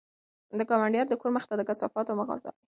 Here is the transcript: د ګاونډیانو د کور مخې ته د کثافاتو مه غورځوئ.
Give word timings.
د 0.57 0.59
ګاونډیانو 0.69 1.09
د 1.11 1.15
کور 1.21 1.31
مخې 1.35 1.47
ته 1.49 1.55
د 1.57 1.61
کثافاتو 1.69 2.11
مه 2.17 2.23
غورځوئ. 2.27 2.59